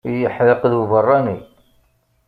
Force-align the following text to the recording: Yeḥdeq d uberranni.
Yeḥdeq 0.19 0.61
d 0.71 0.73
uberranni. 0.81 1.37